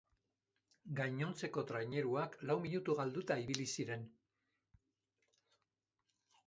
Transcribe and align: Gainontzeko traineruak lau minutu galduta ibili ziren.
Gainontzeko 0.99 1.63
traineruak 1.73 2.39
lau 2.51 2.57
minutu 2.65 2.97
galduta 3.03 3.39
ibili 3.43 3.69
ziren. 3.75 4.09